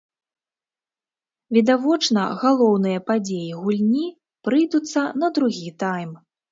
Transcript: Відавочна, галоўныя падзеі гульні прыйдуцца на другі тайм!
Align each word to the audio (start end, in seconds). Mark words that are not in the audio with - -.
Відавочна, 1.59 2.21
галоўныя 2.45 3.05
падзеі 3.13 3.55
гульні 3.61 4.07
прыйдуцца 4.49 5.01
на 5.25 5.35
другі 5.39 5.69
тайм! 5.87 6.11